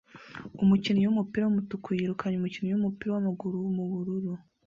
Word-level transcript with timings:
Umukinnyi 0.63 1.03
wumupira 1.05 1.43
wumutuku 1.45 1.87
yirukanye 1.97 2.35
umukinnyi 2.37 2.71
wumupira 2.73 3.11
wamaguru 3.15 3.57
mubururu 3.75 4.31